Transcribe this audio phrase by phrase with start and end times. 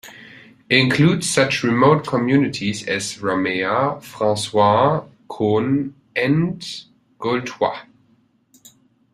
[0.71, 6.67] Includes such remote communities as Ramea, Francois, Conne and
[7.19, 7.85] Gaultois.